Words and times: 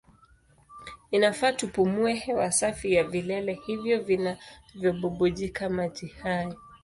Inafaa 1.11 1.53
tupumue 1.53 2.13
hewa 2.13 2.51
safi 2.51 2.93
ya 2.93 3.03
vilele 3.03 3.53
hivyo 3.53 4.03
vinavyobubujika 4.03 5.69
maji 5.69 6.07
hai. 6.07 6.53